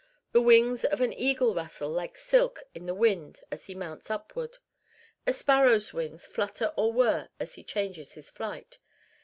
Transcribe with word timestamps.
The 0.31 0.41
wings 0.41 0.83
of 0.83 0.99
an 0.99 1.13
eagle 1.13 1.53
rustle 1.53 1.91
like 1.91 2.17
silk 2.17 2.63
in 2.73 2.87
the 2.87 2.95
wind 2.95 3.41
as 3.51 3.65
he 3.65 3.75
mounts 3.75 4.09
upward. 4.09 4.57
A 5.27 5.31
sparrow's 5.31 5.93
wings 5.93 6.25
flutter 6.25 6.73
or 6.75 6.91
whir 6.91 7.29
as 7.39 7.53
he 7.53 7.63
changes 7.63 8.13
his 8.13 8.27
flight. 8.27 8.79